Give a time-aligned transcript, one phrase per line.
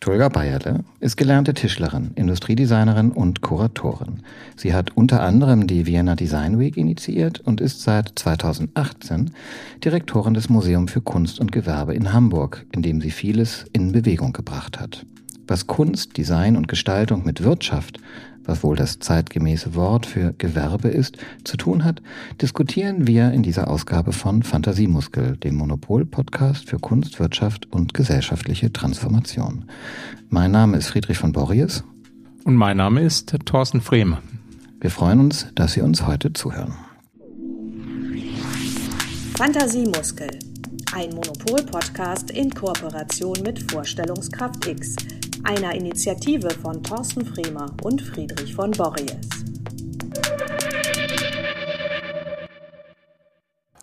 [0.00, 4.22] Tulga Bayerle ist gelernte Tischlerin, Industriedesignerin und Kuratorin.
[4.54, 9.32] Sie hat unter anderem die Vienna Design Week initiiert und ist seit 2018
[9.84, 14.32] Direktorin des Museum für Kunst und Gewerbe in Hamburg, in dem sie vieles in Bewegung
[14.32, 15.04] gebracht hat.
[15.48, 17.98] Was Kunst, Design und Gestaltung mit Wirtschaft,
[18.48, 22.02] was wohl das zeitgemäße Wort für Gewerbe ist, zu tun hat,
[22.40, 29.66] diskutieren wir in dieser Ausgabe von Fantasiemuskel, dem Monopol-Podcast für Kunst, Wirtschaft und gesellschaftliche Transformation.
[30.30, 31.84] Mein Name ist Friedrich von Borries.
[32.44, 34.18] Und mein Name ist Thorsten Frehme.
[34.80, 36.74] Wir freuen uns, dass Sie uns heute zuhören.
[39.36, 40.30] Fantasiemuskel,
[40.94, 44.96] ein Monopol-Podcast in Kooperation mit Vorstellungskraft X
[45.44, 49.28] einer Initiative von Thorsten Fremer und Friedrich von Borries.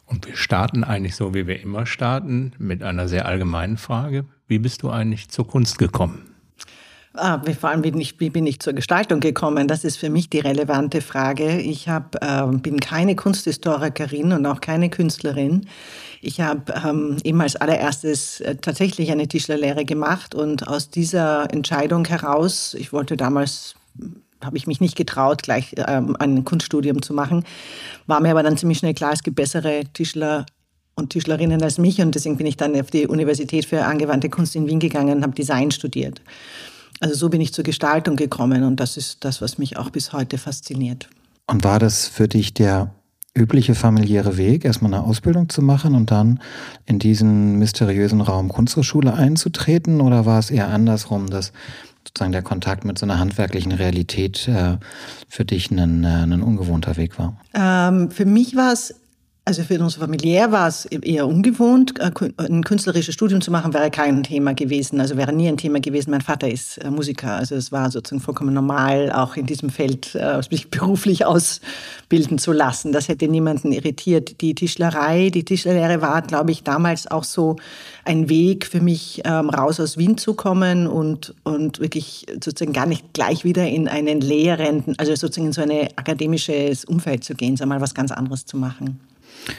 [0.05, 4.26] Und wir starten eigentlich so, wie wir immer starten, mit einer sehr allgemeinen Frage.
[4.48, 6.34] Wie bist du eigentlich zur Kunst gekommen?
[7.18, 9.68] Ah, vor allem, wie, ich, wie bin ich zur Gestaltung gekommen?
[9.68, 11.59] Das ist für mich die relevante Frage.
[11.59, 15.67] Ich hab, äh, bin keine Kunsthistorikerin und auch keine Künstlerin.
[16.22, 22.06] Ich habe ähm, eben als allererstes äh, tatsächlich eine Tischlerlehre gemacht und aus dieser Entscheidung
[22.06, 23.76] heraus, ich wollte damals
[24.44, 27.45] habe ich mich nicht getraut, gleich ähm, ein Kunststudium zu machen.
[28.06, 30.45] War mir aber dann ziemlich schnell klar, es gibt bessere Tischler
[30.95, 34.56] und Tischlerinnen als mich und deswegen bin ich dann auf die Universität für angewandte Kunst
[34.56, 36.22] in Wien gegangen und habe Design studiert.
[37.00, 40.14] Also so bin ich zur Gestaltung gekommen und das ist das, was mich auch bis
[40.14, 41.10] heute fasziniert.
[41.48, 42.92] Und war das für dich der
[43.38, 46.40] übliche familiäre Weg, erstmal eine Ausbildung zu machen und dann
[46.86, 50.00] in diesen mysteriösen Raum Kunsthochschule einzutreten?
[50.00, 51.52] Oder war es eher andersrum, dass
[52.08, 54.78] sozusagen der Kontakt mit so einer handwerklichen Realität äh,
[55.28, 57.38] für dich ein, äh, ein ungewohnter Weg war?
[57.54, 58.96] Ähm, für mich war es
[59.48, 62.00] also für uns familiär war es eher ungewohnt.
[62.00, 65.80] Äh, ein künstlerisches Studium zu machen wäre kein Thema gewesen, also wäre nie ein Thema
[65.80, 66.10] gewesen.
[66.10, 70.16] Mein Vater ist äh, Musiker, also es war sozusagen vollkommen normal, auch in diesem Feld
[70.16, 72.92] äh, sich beruflich ausbilden zu lassen.
[72.92, 74.42] Das hätte niemanden irritiert.
[74.42, 77.58] Die Tischlerei, die Tischlerlehre war, glaube ich, damals auch so
[78.04, 82.88] ein Weg für mich, ähm, raus aus Wien zu kommen und, und wirklich sozusagen gar
[82.88, 87.58] nicht gleich wieder in einen lehrenden, also sozusagen in so ein akademisches Umfeld zu gehen,
[87.58, 89.00] sondern mal was ganz anderes zu machen.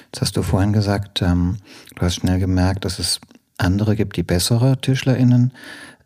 [0.06, 1.58] Jetzt hast du vorhin gesagt, ähm,
[1.94, 3.20] du hast schnell gemerkt, dass es
[3.58, 5.52] andere gibt, die bessere TischlerInnen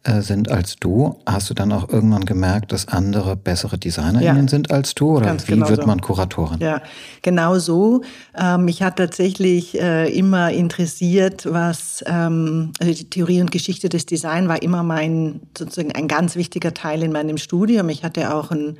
[0.02, 1.18] äh, sind als du.
[1.26, 5.18] Hast du dann auch irgendwann gemerkt, dass andere bessere DesignerInnen ja, sind als du?
[5.18, 5.86] Oder wie genau wird so.
[5.86, 6.58] man Kuratorin?
[6.60, 6.80] Ja,
[7.20, 8.02] genau so.
[8.34, 14.06] Ähm, mich hat tatsächlich äh, immer interessiert, was ähm, also die Theorie und Geschichte des
[14.06, 17.90] Design war immer mein sozusagen ein ganz wichtiger Teil in meinem Studium.
[17.90, 18.78] Ich hatte auch ein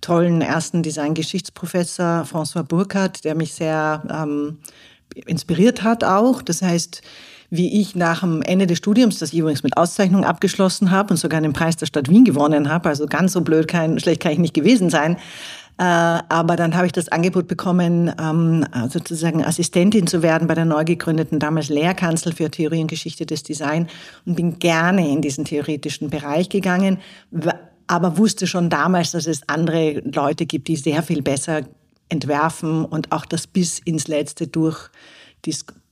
[0.00, 4.58] tollen ersten Designgeschichtsprofessor François Burkhardt, der mich sehr ähm,
[5.26, 6.42] inspiriert hat auch.
[6.42, 7.02] Das heißt,
[7.50, 11.16] wie ich nach dem Ende des Studiums, das ich übrigens mit Auszeichnung abgeschlossen habe und
[11.16, 14.32] sogar den Preis der Stadt Wien gewonnen habe, also ganz so blöd, kein, schlecht kann
[14.32, 15.16] ich nicht gewesen sein,
[15.78, 20.64] äh, aber dann habe ich das Angebot bekommen, ähm, sozusagen Assistentin zu werden bei der
[20.64, 23.88] neu gegründeten damals Lehrkanzel für Theorie und Geschichte des Design
[24.24, 26.98] und bin gerne in diesen theoretischen Bereich gegangen
[27.86, 31.62] aber wusste schon damals, dass es andere Leute gibt, die sehr viel besser
[32.08, 34.90] entwerfen und auch das bis ins Letzte durch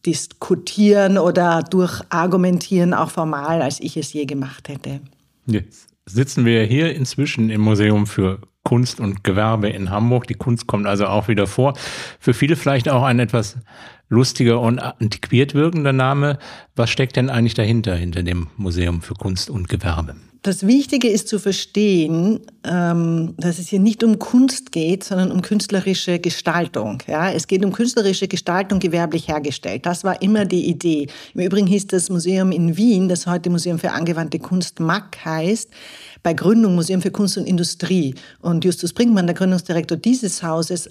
[0.05, 5.00] diskutieren oder durch argumentieren, auch formal, als ich es je gemacht hätte.
[5.47, 10.26] Jetzt sitzen wir hier inzwischen im Museum für Kunst und Gewerbe in Hamburg.
[10.26, 11.75] Die Kunst kommt also auch wieder vor.
[12.19, 13.56] Für viele vielleicht auch ein etwas
[14.09, 16.38] lustiger und antiquiert wirkender Name.
[16.75, 20.16] Was steckt denn eigentlich dahinter, hinter dem Museum für Kunst und Gewerbe?
[20.44, 25.41] Das Wichtige ist zu verstehen, ähm, dass es hier nicht um Kunst geht, sondern um
[25.41, 27.03] künstlerische Gestaltung.
[27.06, 29.87] Ja, es geht um künstlerische Gestaltung gewerblich hergestellt.
[29.87, 31.06] Das war immer die Idee.
[31.32, 35.71] Im Übrigen hieß das Museum in Wien, das heute Museum für angewandte Kunst MAC heißt,
[36.24, 38.14] bei Gründung Museum für Kunst und Industrie.
[38.40, 40.88] Und Justus Brinkmann, der Gründungsdirektor dieses Hauses,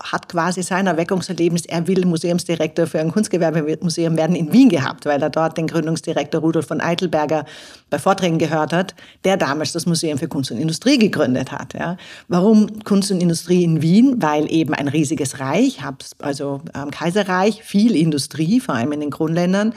[0.00, 5.20] hat quasi sein Erweckungserlebnis, er will Museumsdirektor für ein Kunstgewerbemuseum werden in Wien gehabt, weil
[5.20, 7.44] er dort den Gründungsdirektor Rudolf von Eitelberger
[7.90, 8.94] bei Vorträgen gehört hat,
[9.24, 11.74] der damals das Museum für Kunst und Industrie gegründet hat.
[11.74, 11.96] Ja.
[12.28, 14.22] Warum Kunst und Industrie in Wien?
[14.22, 15.80] Weil eben ein riesiges Reich,
[16.20, 19.74] also ähm, Kaiserreich, viel Industrie, vor allem in den Grundländern.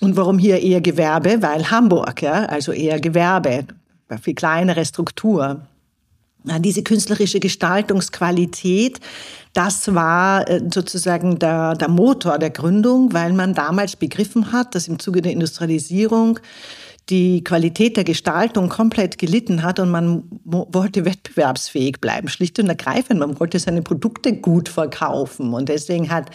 [0.00, 1.40] Und warum hier eher Gewerbe?
[1.40, 3.64] Weil Hamburg, ja, also eher Gewerbe
[4.18, 5.60] viel kleinere Struktur.
[6.58, 9.00] Diese künstlerische Gestaltungsqualität,
[9.54, 14.86] das war äh, sozusagen der, der Motor der Gründung, weil man damals begriffen hat, dass
[14.86, 16.38] im Zuge der Industrialisierung
[17.10, 23.20] die Qualität der Gestaltung komplett gelitten hat und man wollte wettbewerbsfähig bleiben, schlicht und ergreifend.
[23.20, 26.30] Man wollte seine Produkte gut verkaufen und deswegen hat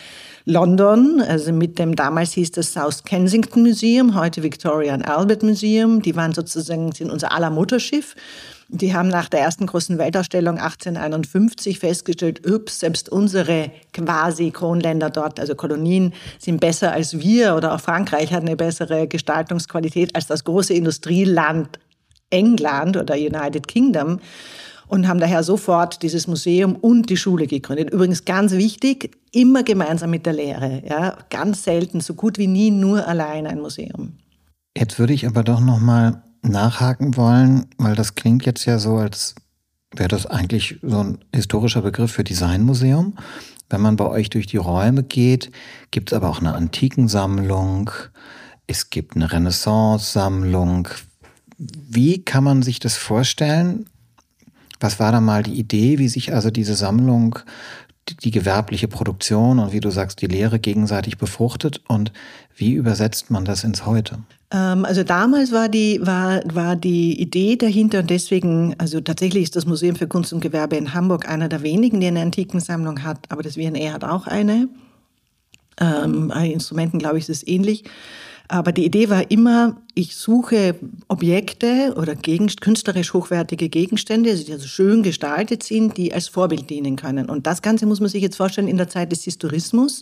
[0.46, 6.04] London, also mit dem damals hieß das South Kensington Museum, heute Victoria and Albert Museum,
[6.04, 8.16] die waren sozusagen sind unser aller Mutterschiff.
[8.72, 15.40] Die haben nach der ersten großen Weltausstellung 1851 festgestellt, ups, selbst unsere quasi Kronländer dort,
[15.40, 20.44] also Kolonien, sind besser als wir oder auch Frankreich hat eine bessere Gestaltungsqualität als das
[20.44, 21.80] große Industrieland
[22.30, 24.20] England oder United Kingdom
[24.88, 27.90] und haben daher sofort dieses Museum und die Schule gegründet.
[27.90, 30.84] Übrigens ganz wichtig, immer gemeinsam mit der Lehre.
[30.88, 34.14] Ja, ganz selten, so gut wie nie nur allein ein Museum.
[34.78, 38.98] Jetzt würde ich aber doch noch mal nachhaken wollen, weil das klingt jetzt ja so,
[38.98, 39.36] als
[39.96, 43.16] wäre das eigentlich so ein historischer Begriff für Designmuseum.
[43.70, 45.52] Wenn man bei euch durch die Räume geht,
[45.92, 47.92] gibt es aber auch eine Antikensammlung,
[48.68, 50.90] es gibt eine Renaissance-Sammlung.
[51.58, 53.88] Wie kann man sich das vorstellen?
[54.80, 57.40] Was war da mal die Idee, wie sich also diese Sammlung
[58.24, 62.12] die gewerbliche Produktion und wie du sagst, die Lehre gegenseitig befruchtet und
[62.56, 64.20] wie übersetzt man das ins Heute?
[64.52, 69.56] Ähm, also damals war die, war, war die Idee dahinter und deswegen, also tatsächlich ist
[69.56, 73.20] das Museum für Kunst und Gewerbe in Hamburg einer der wenigen, die eine Antikensammlung hat,
[73.30, 74.68] aber das WNR hat auch eine.
[75.80, 77.84] Ähm, bei Instrumenten, glaube ich, ist es ähnlich.
[78.52, 80.76] Aber die Idee war immer, ich suche
[81.08, 87.30] Objekte oder künstlerisch hochwertige Gegenstände, die also schön gestaltet sind, die als Vorbild dienen können.
[87.30, 90.02] Und das Ganze muss man sich jetzt vorstellen in der Zeit des Historismus,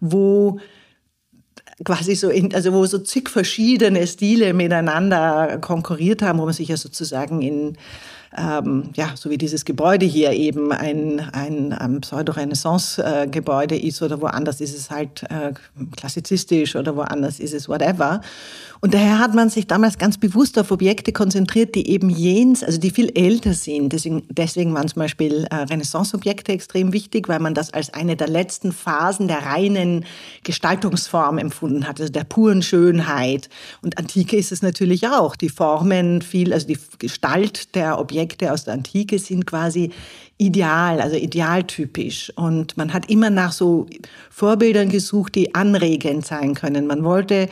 [0.00, 0.58] wo
[1.84, 6.68] quasi so, in, also wo so zig verschiedene Stile miteinander konkurriert haben, wo man sich
[6.68, 7.76] ja sozusagen in
[8.36, 14.60] ähm, ja, so wie dieses Gebäude hier eben ein, ein, ein Pseudo-Renaissance-Gebäude ist oder woanders
[14.60, 15.52] ist es halt äh,
[15.96, 18.20] klassizistisch oder woanders ist es whatever.
[18.84, 22.80] Und daher hat man sich damals ganz bewusst auf Objekte konzentriert, die eben jens, also
[22.80, 23.92] die viel älter sind.
[23.92, 28.28] Deswegen, deswegen waren zum Beispiel äh, Renaissance-Objekte extrem wichtig, weil man das als eine der
[28.28, 30.04] letzten Phasen der reinen
[30.42, 33.48] Gestaltungsform empfunden hat, also der puren Schönheit.
[33.82, 35.36] Und Antike ist es natürlich auch.
[35.36, 38.21] Die Formen viel, also die Gestalt der Objekte
[38.52, 39.90] aus der Antike sind quasi
[40.38, 42.32] ideal, also idealtypisch.
[42.36, 43.86] Und man hat immer nach so
[44.30, 46.86] Vorbildern gesucht, die anregend sein können.
[46.86, 47.48] Man wollte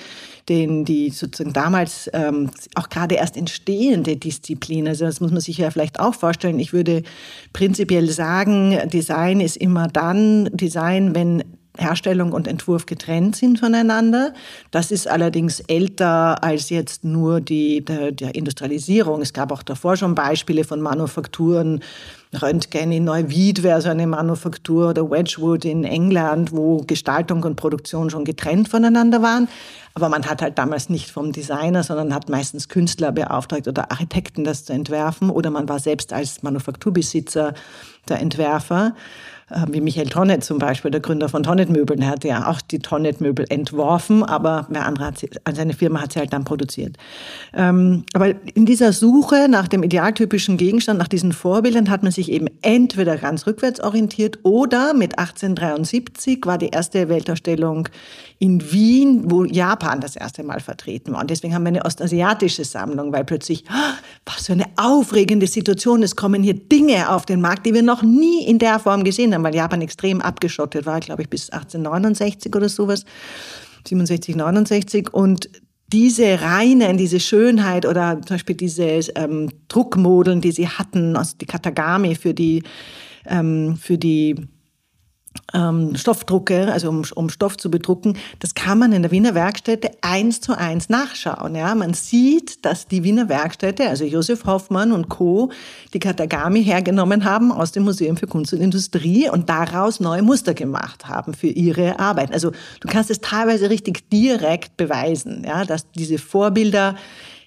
[0.49, 5.59] den, die sozusagen damals ähm, auch gerade erst entstehende Disziplin, also das muss man sich
[5.59, 6.59] ja vielleicht auch vorstellen.
[6.59, 7.05] Ich würde
[7.53, 11.45] prinzipiell sagen, Design ist immer dann Design, wenn
[11.79, 14.35] Herstellung und Entwurf getrennt sind voneinander.
[14.71, 19.23] Das ist allerdings älter als jetzt nur die der, der Industrialisierung.
[19.23, 21.83] Es gab auch davor schon Beispiele von Manufakturen.
[22.41, 28.11] Röntgen in Neuwied wäre so eine Manufaktur oder Wedgwood in England, wo Gestaltung und Produktion
[28.11, 29.49] schon getrennt voneinander waren.
[30.01, 34.45] Aber man hat halt damals nicht vom Designer, sondern hat meistens Künstler beauftragt oder Architekten,
[34.45, 35.29] das zu entwerfen.
[35.29, 37.53] Oder man war selbst als Manufakturbesitzer
[38.09, 38.95] der Entwerfer.
[39.51, 42.79] Äh, wie Michael Tonnet zum Beispiel, der Gründer von Tonnet Möbeln, hat ja auch die
[42.79, 46.97] Tonnet Möbel entworfen, aber wer andere hat sie, seine Firma hat sie halt dann produziert.
[47.53, 52.31] Ähm, aber in dieser Suche nach dem idealtypischen Gegenstand, nach diesen Vorbildern, hat man sich
[52.31, 57.89] eben entweder ganz rückwärts orientiert oder mit 1873 war die erste Weltausstellung
[58.39, 61.23] in Wien, wo Japan das erste Mal vertreten war.
[61.23, 63.95] Und deswegen haben wir eine ostasiatische Sammlung, weil plötzlich, oh,
[64.27, 68.03] was für eine aufregende Situation, es kommen hier Dinge auf den Markt, die wir noch
[68.03, 72.55] nie in der Form gesehen haben, weil Japan extrem abgeschottet war, glaube ich, bis 1869
[72.55, 73.05] oder sowas,
[73.89, 75.13] 67, 69.
[75.13, 75.49] Und
[75.93, 78.85] diese Reinen, diese Schönheit oder zum Beispiel diese
[79.17, 82.63] ähm, Druckmodeln, die sie hatten, also die Katagami für die,
[83.27, 84.37] ähm, für die
[85.55, 89.91] ähm, Stoffdrucke, also um, um Stoff zu bedrucken, das kann man in der Wiener Werkstätte
[90.01, 91.55] eins zu eins nachschauen.
[91.55, 95.51] Ja, man sieht, dass die Wiener Werkstätte, also Josef Hoffmann und Co.,
[95.95, 100.55] die Katagami hergenommen haben aus dem Museum für Kunst und Industrie und daraus neue Muster
[100.55, 102.33] gemacht haben für ihre Arbeit.
[102.33, 106.97] Also du kannst es teilweise richtig direkt beweisen, ja, dass diese Vorbilder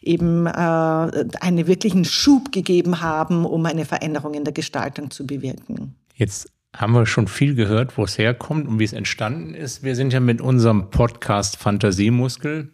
[0.02, 5.96] eben äh, einen wirklichen Schub gegeben haben, um eine Veränderung in der Gestaltung zu bewirken.
[6.16, 9.84] Jetzt haben wir schon viel gehört, wo es herkommt und wie es entstanden ist.
[9.84, 12.70] Wir sind ja mit unserem Podcast Fantasiemuskel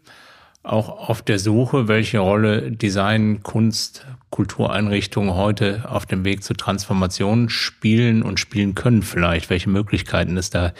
[0.63, 7.49] auch auf der Suche, welche Rolle Design, Kunst, Kultureinrichtungen heute auf dem Weg zur Transformation
[7.49, 10.73] spielen und spielen können vielleicht, welche Möglichkeiten es da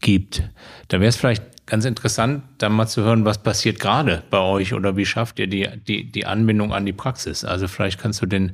[0.00, 0.44] gibt.
[0.88, 4.74] Da wäre es vielleicht ganz interessant, da mal zu hören, was passiert gerade bei euch
[4.74, 7.44] oder wie schafft ihr die, die, die Anbindung an die Praxis?
[7.44, 8.52] Also vielleicht kannst du den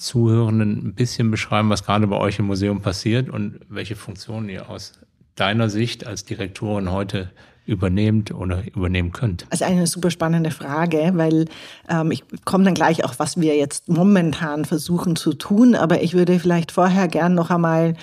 [0.00, 4.70] Zuhörenden ein bisschen beschreiben, was gerade bei euch im Museum passiert und welche Funktionen ihr
[4.70, 4.94] aus
[5.34, 7.30] deiner Sicht als Direktorin heute
[7.66, 9.46] übernehmt oder übernehmen könnt?
[9.50, 11.44] Also eine super spannende Frage, weil
[11.88, 16.14] ähm, ich komme dann gleich auch, was wir jetzt momentan versuchen zu tun, aber ich
[16.14, 17.94] würde vielleicht vorher gern noch einmal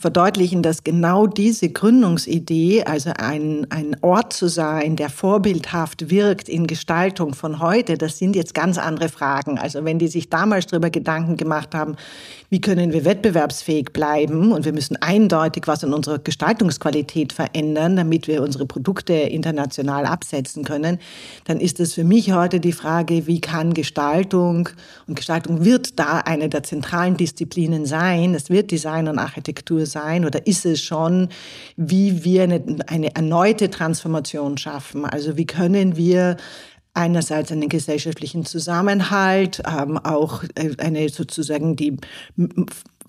[0.00, 6.66] verdeutlichen, dass genau diese Gründungsidee, also ein, ein Ort zu sein, der vorbildhaft wirkt in
[6.66, 9.58] Gestaltung von heute, das sind jetzt ganz andere Fragen.
[9.58, 11.96] Also wenn die sich damals darüber Gedanken gemacht haben,
[12.48, 18.28] wie können wir wettbewerbsfähig bleiben und wir müssen eindeutig was in unserer Gestaltungsqualität verändern, damit
[18.28, 20.98] wir unsere Produkte international absetzen können,
[21.44, 24.68] dann ist es für mich heute die Frage, wie kann Gestaltung,
[25.06, 29.86] und Gestaltung wird da eine der zentralen Disziplinen sein, es wird Design und Architektur Architektur
[29.86, 31.28] sein oder ist es schon,
[31.76, 35.04] wie wir eine, eine erneute Transformation schaffen?
[35.04, 36.36] Also wie können wir
[36.94, 41.96] einerseits einen gesellschaftlichen Zusammenhalt, ähm, auch äh, eine sozusagen die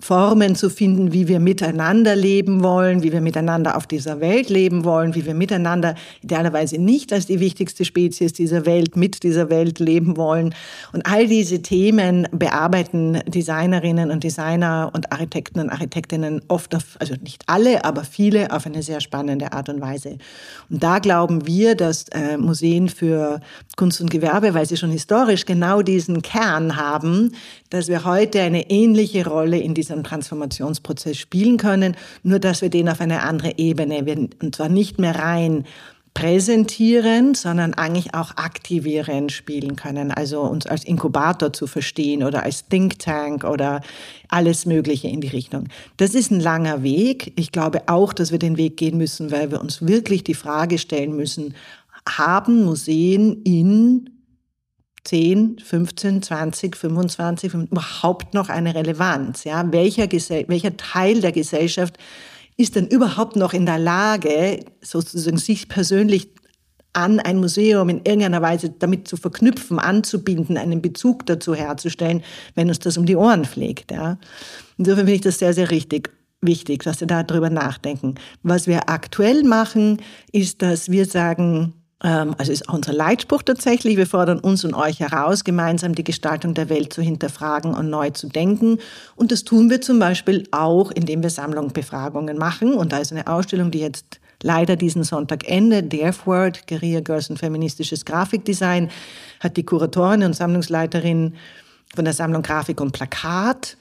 [0.04, 4.84] Formen zu finden, wie wir miteinander leben wollen, wie wir miteinander auf dieser Welt leben
[4.84, 9.78] wollen, wie wir miteinander idealerweise nicht als die wichtigste Spezies dieser Welt mit dieser Welt
[9.78, 10.54] leben wollen.
[10.92, 17.14] Und all diese Themen bearbeiten Designerinnen und Designer und Architekten und Architektinnen oft, auf, also
[17.22, 20.18] nicht alle, aber viele auf eine sehr spannende Art und Weise.
[20.68, 23.40] Und da glauben wir, dass äh, Museen für
[23.78, 27.32] Kunst und Gewerbe, weil sie schon historisch genau diesen Kern haben,
[27.70, 32.88] dass wir heute eine ähnliche Rolle in diesem Transformationsprozess spielen können, nur dass wir den
[32.88, 35.64] auf eine andere Ebene, und zwar nicht mehr rein
[36.14, 40.12] präsentieren, sondern eigentlich auch aktivieren spielen können.
[40.12, 43.80] Also uns als Inkubator zu verstehen oder als Think Tank oder
[44.28, 45.64] alles Mögliche in die Richtung.
[45.96, 47.32] Das ist ein langer Weg.
[47.36, 50.78] Ich glaube auch, dass wir den Weg gehen müssen, weil wir uns wirklich die Frage
[50.78, 51.54] stellen müssen,
[52.08, 54.10] haben Museen in
[55.04, 59.44] 10, 15, 20, 25 überhaupt noch eine Relevanz?
[59.44, 59.70] Ja?
[59.72, 61.98] Welcher, welcher Teil der Gesellschaft
[62.56, 66.28] ist denn überhaupt noch in der Lage, sozusagen sich persönlich
[66.92, 72.22] an ein Museum in irgendeiner Weise damit zu verknüpfen, anzubinden, einen Bezug dazu herzustellen,
[72.54, 73.90] wenn uns das um die Ohren fliegt.
[73.90, 74.18] Ja.
[74.78, 78.14] Insofern finde ich das sehr, sehr richtig, wichtig, dass wir darüber nachdenken.
[78.42, 81.74] Was wir aktuell machen, ist, dass wir sagen,
[82.08, 83.96] also ist auch unser Leitspruch tatsächlich.
[83.96, 88.10] Wir fordern uns und euch heraus, gemeinsam die Gestaltung der Welt zu hinterfragen und neu
[88.10, 88.78] zu denken.
[89.16, 92.74] Und das tun wir zum Beispiel auch, indem wir Sammlungbefragungen machen.
[92.74, 95.90] Und da ist eine Ausstellung, die jetzt leider diesen Sonntag endet.
[95.92, 98.90] The F-Word, Guerilla Girls und feministisches Grafikdesign,
[99.40, 101.34] hat die Kuratorin und Sammlungsleiterin
[101.94, 103.78] von der Sammlung Grafik und Plakat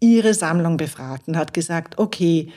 [0.00, 2.52] ihre Sammlung befragt und hat gesagt, okay, ähm,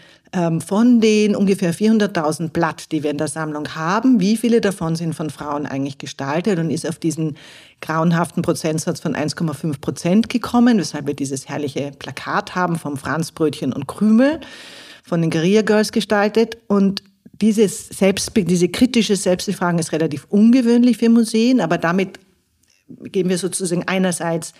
[0.59, 5.15] von den ungefähr 400.000 Blatt, die wir in der Sammlung haben, wie viele davon sind
[5.15, 6.59] von Frauen eigentlich gestaltet?
[6.59, 7.35] Und ist auf diesen
[7.81, 13.87] grauenhaften Prozentsatz von 1,5 Prozent gekommen, weshalb wir dieses herrliche Plakat haben vom Franzbrötchen und
[13.87, 14.39] Krümel
[15.03, 16.57] von den Guerilla Girls gestaltet.
[16.67, 17.01] Und
[17.41, 22.19] dieses Selbst, diese kritische Selbstbefragung ist relativ ungewöhnlich für Museen, aber damit
[23.03, 24.53] geben wir sozusagen einerseits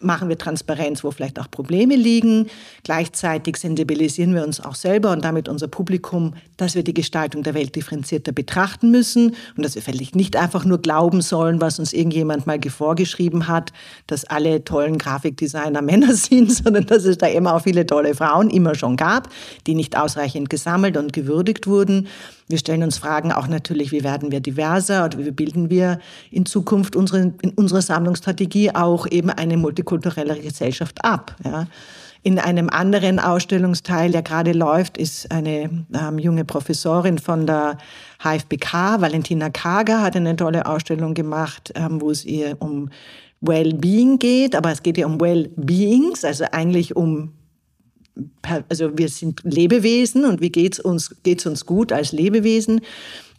[0.00, 2.46] machen wir Transparenz, wo vielleicht auch Probleme liegen.
[2.84, 7.54] Gleichzeitig sensibilisieren wir uns auch selber und damit unser Publikum, dass wir die Gestaltung der
[7.54, 11.92] Welt differenzierter betrachten müssen und dass wir vielleicht nicht einfach nur glauben sollen, was uns
[11.92, 13.72] irgendjemand mal vorgeschrieben hat,
[14.06, 18.50] dass alle tollen Grafikdesigner Männer sind, sondern dass es da immer auch viele tolle Frauen
[18.50, 19.28] immer schon gab,
[19.66, 22.08] die nicht ausreichend gesammelt und gewürdigt wurden.
[22.48, 25.98] Wir stellen uns Fragen auch natürlich, wie werden wir diverser oder wie bilden wir
[26.30, 31.36] in Zukunft unsere, in unserer Sammlungsstrategie auch eben eine Multikulturelle Gesellschaft ab.
[31.44, 31.66] Ja.
[32.22, 37.78] In einem anderen Ausstellungsteil, der gerade läuft, ist eine ähm, junge Professorin von der
[38.22, 42.90] HFBK, Valentina Kager, hat eine tolle Ausstellung gemacht, ähm, wo es ihr um
[43.40, 47.34] Well-Being geht, aber es geht ihr um Well-Beings, also eigentlich um
[48.68, 52.80] also wir sind Lebewesen und wie geht's uns geht's uns gut als Lebewesen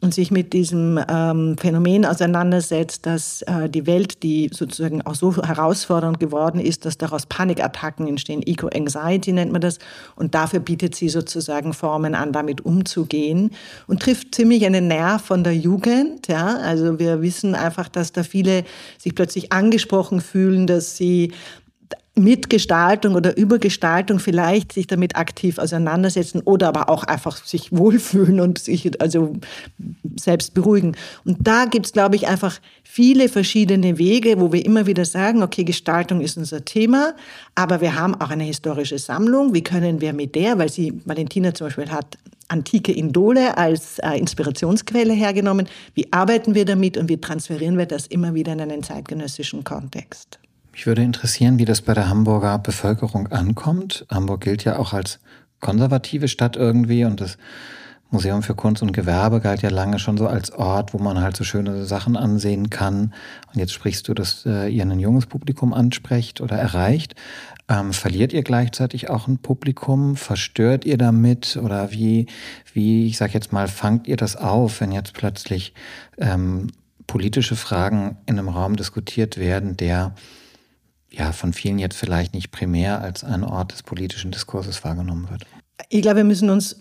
[0.02, 5.36] und sich mit diesem ähm, Phänomen auseinandersetzt, dass äh, die Welt, die sozusagen auch so
[5.36, 9.80] herausfordernd geworden ist, dass daraus Panikattacken entstehen, Eco-Anxiety nennt man das,
[10.16, 13.52] und dafür bietet sie sozusagen Formen an, damit umzugehen
[13.88, 16.28] und trifft ziemlich einen Nerv von der Jugend.
[16.28, 16.58] Ja?
[16.58, 18.64] Also wir wissen einfach, dass da viele
[18.98, 21.34] sich plötzlich angesprochen fühlen, dass sie
[22.20, 27.72] mit Gestaltung oder über Gestaltung vielleicht sich damit aktiv auseinandersetzen oder aber auch einfach sich
[27.72, 29.34] wohlfühlen und sich also
[30.20, 30.96] selbst beruhigen.
[31.26, 35.64] Und da gibt's, glaube ich, einfach viele verschiedene Wege, wo wir immer wieder sagen, okay,
[35.64, 37.14] Gestaltung ist unser Thema,
[37.56, 39.54] aber wir haben auch eine historische Sammlung.
[39.54, 42.18] Wie können wir mit der, weil sie, Valentina zum Beispiel hat
[42.50, 48.08] antike Indole als äh, Inspirationsquelle hergenommen, wie arbeiten wir damit und wie transferieren wir das
[48.08, 50.40] immer wieder in einen zeitgenössischen Kontext?
[50.72, 54.06] Mich würde interessieren, wie das bei der Hamburger Bevölkerung ankommt.
[54.10, 55.20] Hamburg gilt ja auch als
[55.60, 57.38] konservative Stadt irgendwie und das
[58.12, 61.38] Museum für Kunst und Gewerbe galt ja lange schon so als Ort, wo man halt
[61.38, 63.14] so schöne Sachen ansehen kann.
[63.54, 67.14] Und jetzt sprichst du, dass äh, ihr ein junges Publikum ansprecht oder erreicht.
[67.68, 70.16] Ähm, verliert ihr gleichzeitig auch ein Publikum?
[70.16, 71.60] Verstört ihr damit?
[71.62, 72.26] Oder wie,
[72.74, 75.76] wie, ich sag jetzt mal, fangt ihr das auf, wenn jetzt plötzlich
[76.18, 76.72] ähm,
[77.06, 80.16] politische Fragen in einem Raum diskutiert werden, der
[81.12, 85.46] ja von vielen jetzt vielleicht nicht primär als ein Ort des politischen Diskurses wahrgenommen wird?
[85.90, 86.76] Ich glaube, wir müssen uns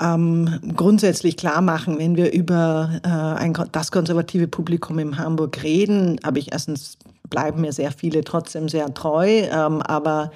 [0.00, 6.18] ähm, grundsätzlich klar machen, wenn wir über äh, ein, das konservative Publikum in Hamburg reden,
[6.24, 10.30] habe ich erstens bleiben mir sehr viele trotzdem sehr treu, ähm, aber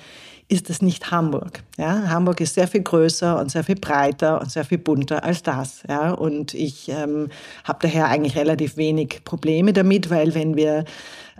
[0.48, 1.62] ist es nicht Hamburg.
[1.80, 2.10] Ja?
[2.10, 5.82] Hamburg ist sehr viel größer und sehr viel breiter und sehr viel bunter als das.
[5.88, 6.12] Ja?
[6.12, 7.28] Und ich ähm,
[7.64, 10.84] habe daher eigentlich relativ wenig Probleme damit, weil wenn wir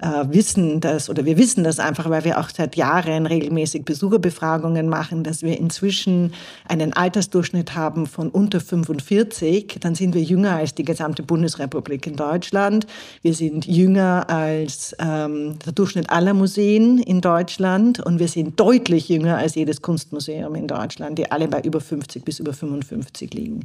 [0.01, 4.89] äh, wissen das, oder wir wissen das einfach, weil wir auch seit Jahren regelmäßig Besucherbefragungen
[4.89, 6.33] machen, dass wir inzwischen
[6.67, 12.17] einen Altersdurchschnitt haben von unter 45, dann sind wir jünger als die gesamte Bundesrepublik in
[12.17, 12.87] Deutschland.
[13.21, 19.09] Wir sind jünger als ähm, der Durchschnitt aller Museen in Deutschland und wir sind deutlich
[19.09, 23.65] jünger als jedes Kunstmuseum in Deutschland, die alle bei über 50 bis über 55 liegen.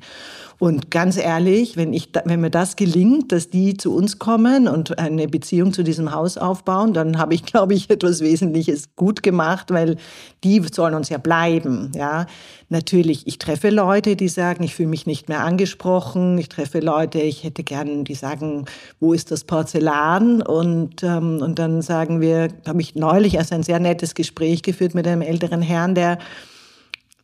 [0.60, 5.00] Und ganz ehrlich, wenn, ich, wenn mir das gelingt, dass die zu uns kommen und
[5.00, 9.72] eine Beziehung zu diesem Haus aufbauen, dann habe ich, glaube ich, etwas Wesentliches gut gemacht,
[9.72, 9.98] weil
[10.44, 11.92] die sollen uns ja bleiben.
[11.96, 12.26] Ja,
[12.70, 16.38] natürlich, ich treffe Leute, die sagen, ich fühle mich nicht mehr angesprochen.
[16.38, 18.66] Ich treffe Leute, ich hätte gern, die sagen,
[19.00, 20.42] wo ist das Porzellan?
[20.42, 24.96] Und ähm, und dann sagen wir, habe ich neulich erst ein sehr nettes Gespräch geführt
[24.96, 26.18] mit einem älteren Herrn, der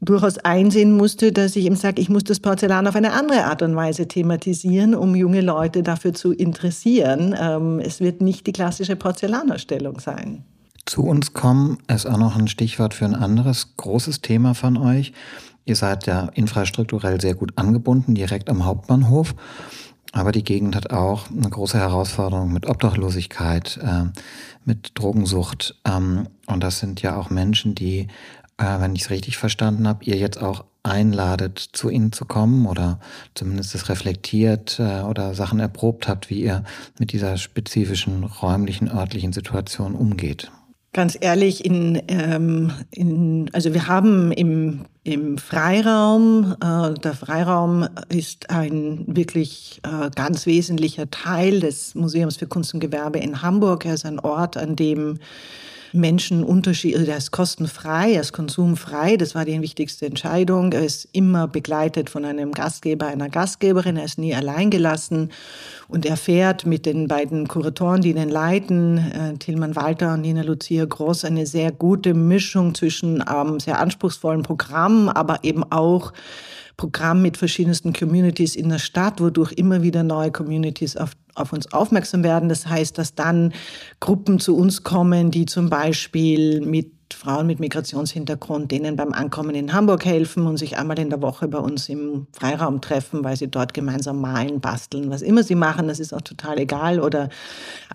[0.02, 3.62] durchaus einsehen musste, dass ich ihm sage, ich muss das Porzellan auf eine andere Art
[3.62, 7.36] und Weise thematisieren, um junge Leute dafür zu interessieren.
[7.40, 10.44] Ähm, es wird nicht die klassische Porzellanerstellung sein.
[10.86, 15.14] Zu uns kommen ist auch noch ein Stichwort für ein anderes großes Thema von euch.
[15.66, 19.36] Ihr seid ja infrastrukturell sehr gut angebunden, direkt am Hauptbahnhof.
[20.14, 24.06] Aber die Gegend hat auch eine große Herausforderung mit Obdachlosigkeit, äh,
[24.66, 25.80] mit Drogensucht.
[25.86, 28.08] Ähm, und das sind ja auch Menschen, die
[28.62, 32.66] äh, wenn ich es richtig verstanden habe, ihr jetzt auch einladet, zu ihnen zu kommen
[32.66, 33.00] oder
[33.36, 36.64] zumindest es reflektiert äh, oder Sachen erprobt habt, wie ihr
[37.00, 40.52] mit dieser spezifischen räumlichen, örtlichen Situation umgeht.
[40.94, 48.50] Ganz ehrlich, in, ähm, in, also wir haben im, im Freiraum, äh, der Freiraum ist
[48.50, 53.86] ein wirklich äh, ganz wesentlicher Teil des Museums für Kunst und Gewerbe in Hamburg.
[53.86, 55.20] Er ist ein Ort, an dem
[55.94, 60.72] Menschen Unterschied, also ist kostenfrei, er ist konsumfrei, das war die wichtigste Entscheidung.
[60.74, 65.32] Er ist immer begleitet von einem Gastgeber, einer Gastgeberin, er ist nie allein gelassen
[65.88, 70.42] und er fährt mit den beiden Kuratoren, die ihn leiten, äh, Tilman Walter und Nina
[70.42, 76.14] Lucia Groß, eine sehr gute Mischung zwischen ähm, sehr anspruchsvollen Programmen, aber eben auch
[76.82, 81.72] Programm mit verschiedensten Communities in der Stadt, wodurch immer wieder neue Communities auf, auf uns
[81.72, 82.50] aufmerksam werden.
[82.50, 83.54] Das heißt, dass dann
[84.00, 89.74] Gruppen zu uns kommen, die zum Beispiel mit Frauen mit Migrationshintergrund, denen beim Ankommen in
[89.74, 93.48] Hamburg helfen und sich einmal in der Woche bei uns im Freiraum treffen, weil sie
[93.48, 97.00] dort gemeinsam malen, basteln, was immer sie machen, das ist auch total egal.
[97.00, 97.30] Oder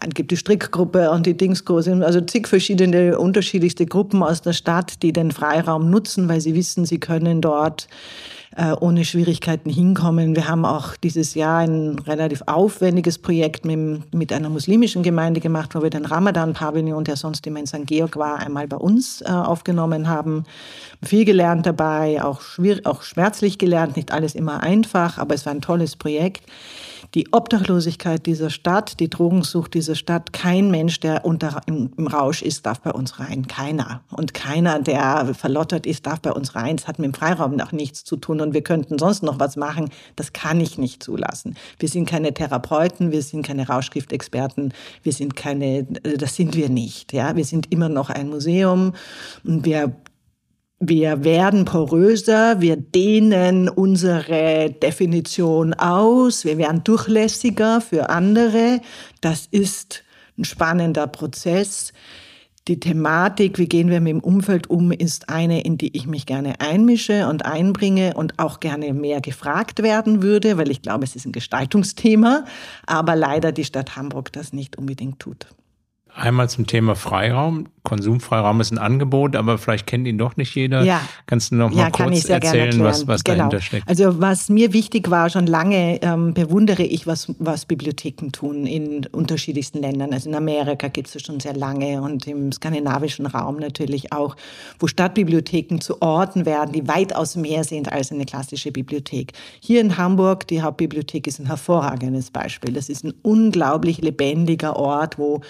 [0.00, 5.02] es gibt die Strickgruppe und die Dingsgruppe, also zig verschiedene unterschiedlichste Gruppen aus der Stadt,
[5.02, 7.88] die den Freiraum nutzen, weil sie wissen, sie können dort
[8.54, 10.36] äh, ohne Schwierigkeiten hinkommen.
[10.36, 15.74] Wir haben auch dieses Jahr ein relativ aufwendiges Projekt mit, mit einer muslimischen Gemeinde gemacht,
[15.74, 17.86] wo wir den Ramadan-Pavillon, der sonst immer in St.
[17.86, 20.44] Georg war, einmal bei uns äh, aufgenommen haben.
[21.02, 22.40] Viel gelernt dabei, auch,
[22.84, 26.44] auch schmerzlich gelernt, nicht alles immer einfach, aber es war ein tolles Projekt
[27.16, 30.34] die Obdachlosigkeit dieser Stadt, die Drogensucht dieser Stadt.
[30.34, 33.48] Kein Mensch, der unter, im, Rausch ist, darf bei uns rein.
[33.48, 34.02] Keiner.
[34.10, 36.76] Und keiner, der verlottert ist, darf bei uns rein.
[36.76, 39.56] Das hat mit dem Freiraum noch nichts zu tun und wir könnten sonst noch was
[39.56, 39.88] machen.
[40.14, 41.56] Das kann ich nicht zulassen.
[41.78, 47.14] Wir sind keine Therapeuten, wir sind keine Rauschgiftexperten, wir sind keine, das sind wir nicht.
[47.14, 48.92] Ja, wir sind immer noch ein Museum
[49.42, 49.96] und wir
[50.78, 58.80] wir werden poröser, wir dehnen unsere Definition aus, wir werden durchlässiger für andere.
[59.22, 60.04] Das ist
[60.36, 61.94] ein spannender Prozess.
[62.68, 66.26] Die Thematik, wie gehen wir mit dem Umfeld um, ist eine, in die ich mich
[66.26, 71.16] gerne einmische und einbringe und auch gerne mehr gefragt werden würde, weil ich glaube, es
[71.16, 72.44] ist ein Gestaltungsthema,
[72.84, 75.46] aber leider die Stadt Hamburg das nicht unbedingt tut.
[76.16, 77.66] Einmal zum Thema Freiraum.
[77.82, 80.82] Konsumfreiraum ist ein Angebot, aber vielleicht kennt ihn doch nicht jeder.
[80.82, 81.02] Ja.
[81.26, 83.36] Kannst du noch mal Ja, kurz erzählen, was, was genau.
[83.36, 83.88] dahinter steckt?
[83.88, 89.06] Also was mir wichtig war, schon lange ähm, bewundere ich, was, was Bibliotheken tun in
[89.12, 90.12] unterschiedlichsten Ländern.
[90.12, 94.36] Also in Amerika gibt es das schon sehr lange und im skandinavischen Raum natürlich auch,
[94.80, 99.32] wo Stadtbibliotheken zu Orten werden, die weitaus mehr sind als eine klassische Bibliothek.
[99.60, 102.72] Hier in Hamburg, die Hauptbibliothek ist ein hervorragendes Beispiel.
[102.72, 105.42] Das ist ein unglaublich lebendiger Ort, wo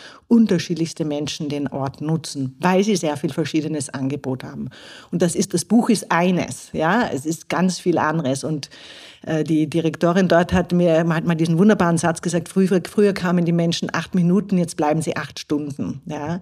[0.56, 4.70] unterschiedlichste Menschen den Ort nutzen, weil sie sehr viel verschiedenes Angebot haben.
[5.10, 8.70] Und das ist, das Buch ist eines, ja, es ist ganz viel anderes und
[9.26, 13.44] äh, die Direktorin dort hat mir hat mal diesen wunderbaren Satz gesagt, früher, früher kamen
[13.44, 16.00] die Menschen acht Minuten, jetzt bleiben sie acht Stunden.
[16.06, 16.40] Ja.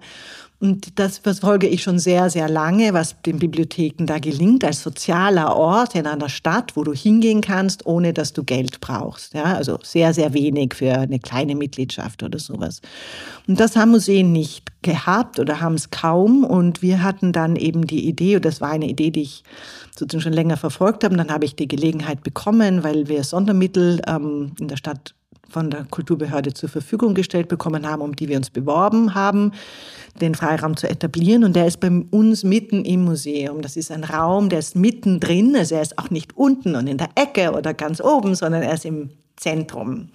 [0.59, 5.55] Und das verfolge ich schon sehr, sehr lange, was den Bibliotheken da gelingt, als sozialer
[5.55, 9.33] Ort in einer Stadt, wo du hingehen kannst, ohne dass du Geld brauchst.
[9.33, 12.81] Ja, also sehr, sehr wenig für eine kleine Mitgliedschaft oder sowas.
[13.47, 16.45] Und das haben Museen nicht gehabt oder haben es kaum.
[16.45, 19.43] Und wir hatten dann eben die Idee, und das war eine Idee, die ich
[19.91, 21.13] sozusagen schon länger verfolgt habe.
[21.13, 25.15] Und dann habe ich die Gelegenheit bekommen, weil wir Sondermittel ähm, in der Stadt
[25.49, 29.51] von der Kulturbehörde zur Verfügung gestellt bekommen haben, um die wir uns beworben haben,
[30.21, 31.43] den Freiraum zu etablieren.
[31.43, 33.61] Und der ist bei uns mitten im Museum.
[33.61, 35.55] Das ist ein Raum, der ist mittendrin.
[35.55, 38.73] Also er ist auch nicht unten und in der Ecke oder ganz oben, sondern er
[38.73, 40.09] ist im Zentrum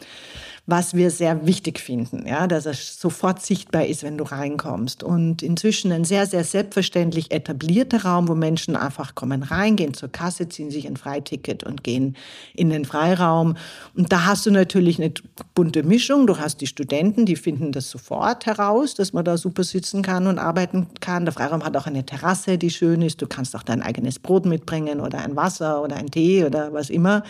[0.71, 5.03] was wir sehr wichtig finden, ja, dass es sofort sichtbar ist, wenn du reinkommst.
[5.03, 10.11] Und inzwischen ein sehr, sehr selbstverständlich etablierter Raum, wo Menschen einfach kommen rein, gehen zur
[10.11, 12.17] Kasse, ziehen sich ein Freiticket und gehen
[12.55, 13.57] in den Freiraum.
[13.97, 15.13] Und da hast du natürlich eine
[15.55, 16.27] bunte Mischung.
[16.27, 20.27] Du hast die Studenten, die finden das sofort heraus, dass man da super sitzen kann
[20.27, 21.25] und arbeiten kann.
[21.25, 23.21] Der Freiraum hat auch eine Terrasse, die schön ist.
[23.21, 26.91] Du kannst auch dein eigenes Brot mitbringen oder ein Wasser oder ein Tee oder was
[26.91, 27.25] immer.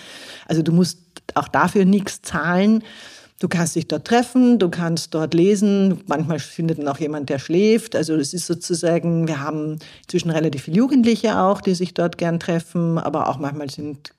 [0.46, 0.98] Also du musst
[1.34, 2.82] auch dafür nichts zahlen.
[3.40, 6.02] Du kannst dich dort treffen, du kannst dort lesen.
[6.06, 7.96] Manchmal findet dann auch jemand, der schläft.
[7.96, 12.38] Also es ist sozusagen, wir haben inzwischen relativ viele Jugendliche auch, die sich dort gern
[12.38, 14.12] treffen, aber auch manchmal sind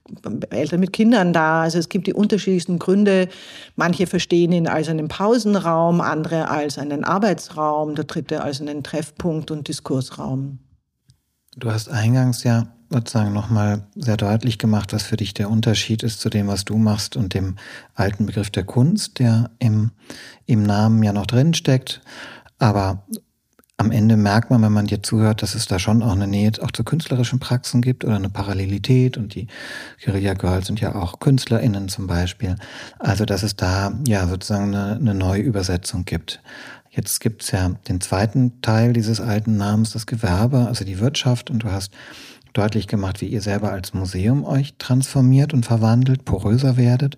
[0.49, 1.61] Eltern mit Kindern da.
[1.61, 3.29] Also es gibt die unterschiedlichsten Gründe.
[3.75, 9.51] Manche verstehen ihn als einen Pausenraum, andere als einen Arbeitsraum, der dritte als einen Treffpunkt
[9.51, 10.57] und Diskursraum.
[11.55, 16.19] Du hast eingangs ja sozusagen nochmal sehr deutlich gemacht, was für dich der Unterschied ist
[16.19, 17.55] zu dem, was du machst und dem
[17.95, 19.91] alten Begriff der Kunst, der im,
[20.45, 22.01] im Namen ja noch drin steckt.
[22.59, 23.03] Aber
[23.77, 26.51] am Ende merkt man, wenn man dir zuhört, dass es da schon auch eine Nähe
[26.61, 29.47] auch zu künstlerischen Praxen gibt oder eine Parallelität und die
[30.05, 32.57] Guerilla Girls sind ja auch KünstlerInnen zum Beispiel.
[32.99, 36.43] Also, dass es da ja sozusagen eine, eine neue Übersetzung gibt.
[36.91, 41.63] Jetzt gibt's ja den zweiten Teil dieses alten Namens, das Gewerbe, also die Wirtschaft und
[41.63, 41.91] du hast
[42.53, 47.17] deutlich gemacht, wie ihr selber als Museum euch transformiert und verwandelt, poröser werdet.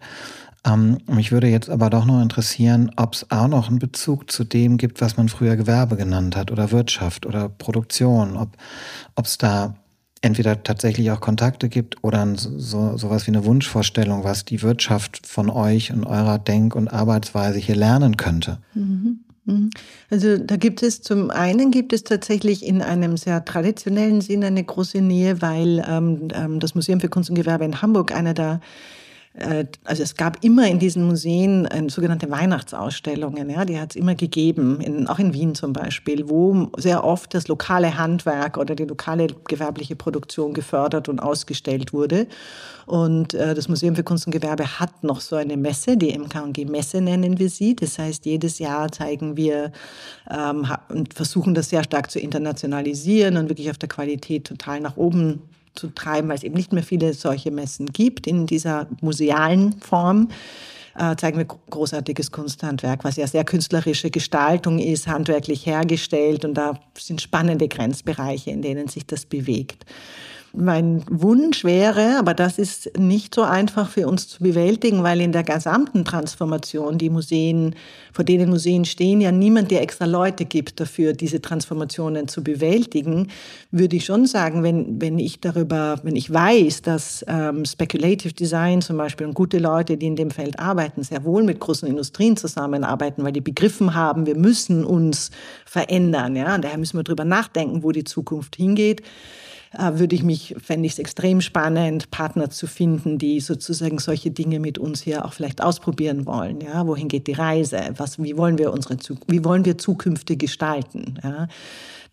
[0.66, 4.44] Ähm, mich würde jetzt aber doch noch interessieren, ob es auch noch einen Bezug zu
[4.44, 9.76] dem gibt, was man früher Gewerbe genannt hat oder Wirtschaft oder Produktion, ob es da
[10.24, 15.50] entweder tatsächlich auch Kontakte gibt oder so sowas wie eine Wunschvorstellung, was die Wirtschaft von
[15.50, 18.60] euch und eurer Denk- und Arbeitsweise hier lernen könnte.
[18.74, 19.23] Mhm.
[19.46, 19.70] Mhm.
[20.10, 24.64] Also da gibt es zum einen gibt es tatsächlich in einem sehr traditionellen Sinn eine
[24.64, 28.62] große Nähe, weil ähm, ähm das Museum für Kunst und Gewerbe in Hamburg einer der
[29.36, 34.14] also es gab immer in diesen Museen äh, sogenannte Weihnachtsausstellungen, ja, die hat es immer
[34.14, 38.86] gegeben, in, auch in Wien zum Beispiel, wo sehr oft das lokale Handwerk oder die
[38.86, 42.28] lokale gewerbliche Produktion gefördert und ausgestellt wurde.
[42.86, 46.66] Und äh, das Museum für Kunst und Gewerbe hat noch so eine Messe, die MKG
[46.66, 47.76] Messe nennen wir sie.
[47.76, 49.72] Das heißt, jedes Jahr zeigen wir
[50.30, 54.96] ähm, und versuchen das sehr stark zu internationalisieren und wirklich auf der Qualität total nach
[54.96, 55.42] oben
[55.76, 60.30] zu treiben, weil es eben nicht mehr viele solche Messen gibt in dieser musealen Form
[60.98, 66.80] äh, zeigen wir großartiges Kunsthandwerk, was ja sehr künstlerische Gestaltung ist, handwerklich hergestellt und da
[66.98, 69.86] sind spannende Grenzbereiche, in denen sich das bewegt.
[70.56, 75.32] Mein Wunsch wäre, aber das ist nicht so einfach für uns zu bewältigen, weil in
[75.32, 77.74] der gesamten Transformation, die Museen,
[78.12, 83.30] vor denen Museen stehen, ja niemand, der extra Leute gibt dafür, diese Transformationen zu bewältigen,
[83.72, 88.84] würde ich schon sagen, wenn, wenn ich darüber, wenn ich weiß, dass ähm, Speculative Design
[88.84, 92.38] zum Beispiel und gute Leute, die in dem Feld arbeiten, sehr wohl mit großen Industrien
[92.38, 95.32] zusammenarbeiten, weil die begriffen haben, wir müssen uns
[95.66, 99.02] verändern, ja, und daher müssen wir darüber nachdenken, wo die Zukunft hingeht
[99.78, 104.60] würde ich mich, fände ich es extrem spannend, Partner zu finden, die sozusagen solche Dinge
[104.60, 106.62] mit uns hier auch vielleicht ausprobieren wollen.
[106.62, 107.82] Ja, wohin geht die Reise?
[107.98, 111.20] Was, wie wollen wir unsere, wie wollen wir Zukünfte gestalten?
[111.24, 111.48] Ja?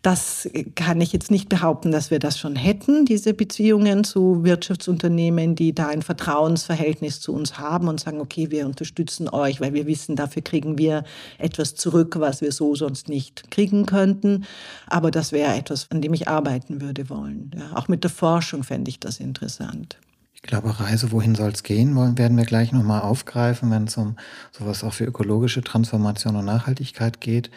[0.01, 5.53] Das kann ich jetzt nicht behaupten, dass wir das schon hätten, diese Beziehungen zu Wirtschaftsunternehmen,
[5.53, 9.85] die da ein Vertrauensverhältnis zu uns haben und sagen, okay, wir unterstützen euch, weil wir
[9.85, 11.03] wissen, dafür kriegen wir
[11.37, 14.45] etwas zurück, was wir so sonst nicht kriegen könnten.
[14.87, 17.51] Aber das wäre etwas, an dem ich arbeiten würde wollen.
[17.55, 19.97] Ja, auch mit der Forschung fände ich das interessant.
[20.33, 24.15] Ich glaube, Reise, wohin soll es gehen, werden wir gleich nochmal aufgreifen, wenn es um
[24.51, 27.51] sowas auch für ökologische Transformation und Nachhaltigkeit geht.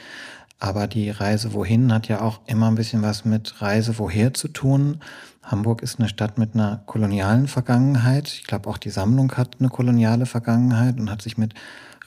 [0.58, 4.48] Aber die Reise wohin hat ja auch immer ein bisschen was mit Reise woher zu
[4.48, 5.00] tun.
[5.42, 8.28] Hamburg ist eine Stadt mit einer kolonialen Vergangenheit.
[8.28, 11.54] Ich glaube, auch die Sammlung hat eine koloniale Vergangenheit und hat sich mit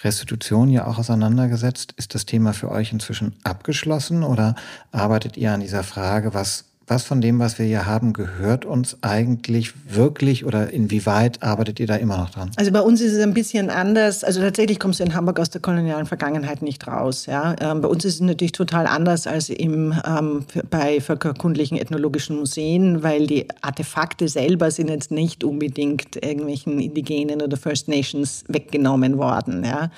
[0.03, 1.93] Restitution ja auch auseinandergesetzt.
[1.97, 4.55] Ist das Thema für euch inzwischen abgeschlossen oder
[4.91, 8.97] arbeitet ihr an dieser Frage, was was von dem, was wir hier haben, gehört uns
[9.01, 12.49] eigentlich wirklich oder inwieweit arbeitet ihr da immer noch dran?
[12.55, 14.23] Also bei uns ist es ein bisschen anders.
[14.23, 17.25] Also tatsächlich kommst du in Hamburg aus der kolonialen Vergangenheit nicht raus.
[17.25, 17.55] Ja?
[17.59, 23.03] Ähm, bei uns ist es natürlich total anders als im, ähm, bei völkerkundlichen ethnologischen Museen,
[23.03, 29.65] weil die Artefakte selber sind jetzt nicht unbedingt irgendwelchen Indigenen oder First Nations weggenommen worden.
[29.65, 29.89] Ja?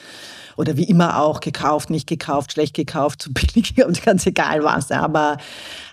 [0.60, 4.92] oder wie immer auch gekauft, nicht gekauft, schlecht gekauft, zu billig ganz egal was.
[4.92, 5.38] Aber,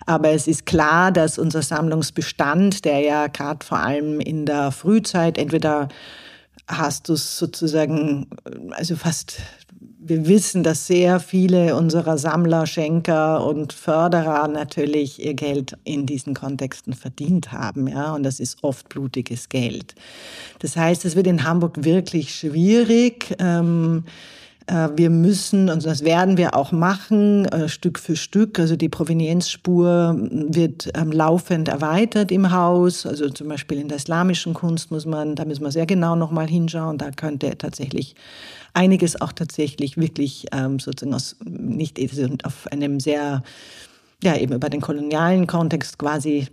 [0.06, 5.36] aber es ist klar, dass unser Sammlungsbestand, der ja gerade vor allem in der Frühzeit
[5.36, 5.88] entweder
[6.68, 8.28] hast du es sozusagen,
[8.70, 9.40] also fast,
[9.98, 16.34] wir wissen, dass sehr viele unserer Sammler, Schenker und Förderer natürlich ihr Geld in diesen
[16.34, 19.96] Kontexten verdient haben, ja, und das ist oft blutiges Geld.
[20.60, 23.34] Das heißt, es wird in Hamburg wirklich schwierig.
[23.38, 24.10] Ähm, äh,
[24.96, 28.58] wir müssen, und das werden wir auch machen, äh, Stück für Stück.
[28.58, 33.06] Also die Provenienzspur wird ähm, laufend erweitert im Haus.
[33.06, 36.48] Also zum Beispiel in der islamischen Kunst muss man, da müssen wir sehr genau nochmal
[36.48, 36.98] hinschauen.
[36.98, 38.16] Da könnte tatsächlich
[38.74, 42.00] einiges auch tatsächlich wirklich ähm, sozusagen aus, nicht
[42.44, 43.42] auf einem sehr,
[44.22, 46.48] ja, eben über den kolonialen Kontext quasi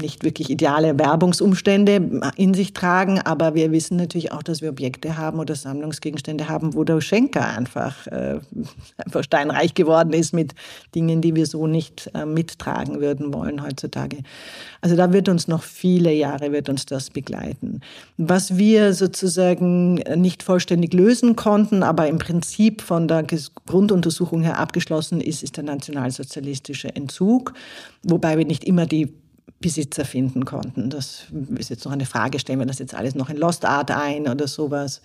[0.00, 5.16] nicht wirklich ideale Werbungsumstände in sich tragen, aber wir wissen natürlich auch, dass wir Objekte
[5.16, 8.40] haben oder Sammlungsgegenstände haben, wo der Schenker einfach, äh,
[8.96, 10.54] einfach steinreich geworden ist mit
[10.94, 14.18] Dingen, die wir so nicht äh, mittragen würden wollen heutzutage.
[14.80, 17.80] Also da wird uns noch viele Jahre wird uns das begleiten.
[18.16, 23.24] Was wir sozusagen nicht vollständig lösen konnten, aber im Prinzip von der
[23.66, 27.54] Grunduntersuchung her abgeschlossen ist, ist der nationalsozialistische Entzug,
[28.02, 29.12] wobei wir nicht immer die
[29.60, 30.90] Besitzer finden konnten.
[30.90, 31.26] Das
[31.56, 34.28] ist jetzt noch eine Frage, stellen wir das jetzt alles noch in Lost Art ein
[34.28, 35.00] oder sowas.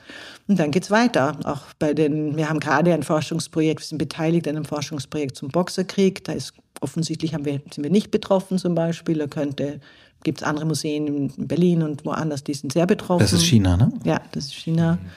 [0.47, 1.37] Und dann geht es weiter.
[1.43, 5.49] Auch bei den, wir haben gerade ein Forschungsprojekt, wir sind beteiligt an einem Forschungsprojekt zum
[5.49, 6.23] Boxerkrieg.
[6.23, 9.19] Da ist offensichtlich haben wir, sind wir nicht betroffen zum Beispiel.
[9.19, 9.79] Da könnte,
[10.23, 13.21] gibt es andere Museen in Berlin und woanders, die sind sehr betroffen.
[13.21, 13.91] Das ist China, ne?
[14.03, 14.95] Ja, das ist China.
[14.95, 15.09] Mhm.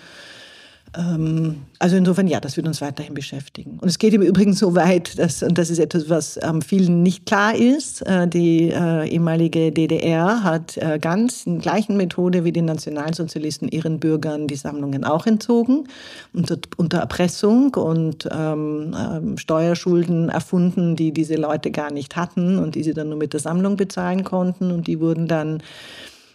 [0.97, 3.79] Ähm, also insofern, ja, das wird uns weiterhin beschäftigen.
[3.81, 7.03] Und es geht im Übrigen so weit, dass, und das ist etwas, was ähm, vielen
[7.03, 12.51] nicht klar ist, äh, die äh, ehemalige DDR hat äh, ganz in gleichen Methode wie
[12.53, 15.85] die Nationalsozialisten ihren Bürgern die Sammlungen auch entzogen,
[16.33, 22.75] unter, unter Erpressung und ähm, ähm, Steuerschulden erfunden, die diese Leute gar nicht hatten und
[22.75, 24.73] die sie dann nur mit der Sammlung bezahlen konnten.
[24.73, 25.63] Und die wurden dann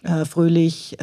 [0.03, 0.95] äh, fröhlich...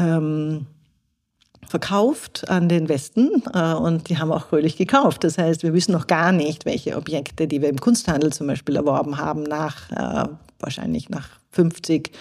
[1.72, 5.24] Verkauft an den Westen äh, und die haben auch fröhlich gekauft.
[5.24, 8.76] Das heißt, wir wissen noch gar nicht, welche Objekte, die wir im Kunsthandel zum Beispiel
[8.76, 10.28] erworben haben, nach äh,
[10.60, 12.12] wahrscheinlich nach 50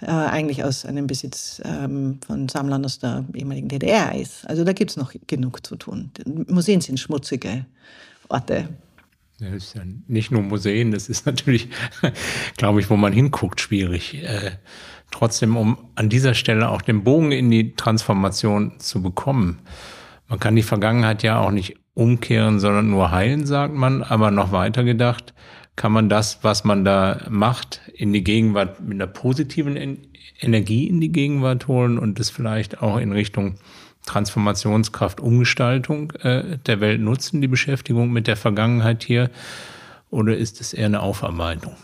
[0.00, 4.44] äh, eigentlich aus einem Besitz ähm, von Sammlern aus der ehemaligen DDR ist.
[4.48, 6.10] Also da gibt es noch genug zu tun.
[6.48, 7.66] Museen sind schmutzige
[8.28, 8.70] Orte.
[9.40, 11.68] Das ist ja nicht nur Museen, das ist natürlich,
[12.56, 14.22] glaube ich, wo man hinguckt, schwierig.
[14.22, 14.52] Äh,
[15.10, 19.60] trotzdem, um an dieser Stelle auch den Bogen in die Transformation zu bekommen.
[20.28, 24.02] Man kann die Vergangenheit ja auch nicht umkehren, sondern nur heilen, sagt man.
[24.02, 25.34] Aber noch weiter gedacht,
[25.74, 29.76] kann man das, was man da macht, in die Gegenwart mit einer positiven
[30.38, 33.56] Energie in die Gegenwart holen und es vielleicht auch in Richtung
[34.06, 39.30] Transformationskraft, Umgestaltung äh, der Welt nutzen, die Beschäftigung mit der Vergangenheit hier?
[40.10, 41.76] Oder ist es eher eine Aufarbeitung?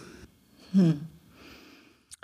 [0.72, 1.00] Hm.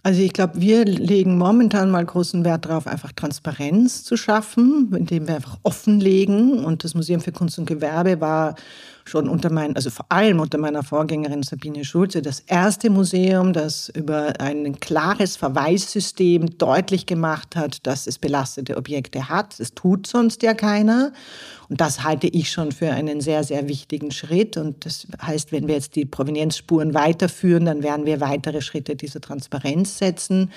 [0.05, 5.29] Also ich glaube, wir legen momentan mal großen Wert darauf, einfach Transparenz zu schaffen, indem
[5.29, 6.65] wir einfach offenlegen.
[6.65, 8.57] Und das Museum für Kunst und Gewerbe war
[9.05, 13.89] schon unter meinen, also vor allem unter meiner Vorgängerin Sabine Schulze, das erste Museum, das
[13.89, 19.59] über ein klares Verweissystem deutlich gemacht hat, dass es belastete Objekte hat.
[19.59, 21.13] Das tut sonst ja keiner.
[21.69, 24.57] Und das halte ich schon für einen sehr, sehr wichtigen Schritt.
[24.57, 29.21] Und das heißt, wenn wir jetzt die Provenienzspuren weiterführen, dann werden wir weitere Schritte dieser
[29.21, 30.51] Transparenz setzen.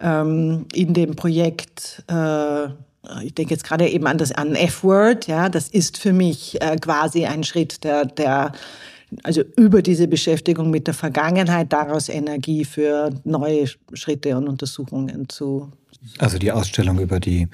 [0.00, 2.68] Ähm, in dem Projekt äh,
[3.22, 6.76] ich denke jetzt gerade eben an das an F-Word, ja, das ist für mich äh,
[6.76, 8.52] quasi ein Schritt, der, der
[9.22, 15.72] also über diese Beschäftigung mit der Vergangenheit daraus Energie für neue Schritte und Untersuchungen zu.
[16.18, 17.48] Also die Ausstellung über die